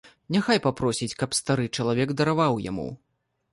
Няхай 0.35 0.59
папросіць, 0.63 1.09
каб 1.19 1.37
стары 1.41 1.69
чалавек 1.81 2.17
дараваў 2.25 2.61
яму. 2.69 2.89